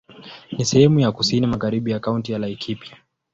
[0.51, 2.97] Ni sehemu ya kusini magharibi ya Kaunti ya Laikipia.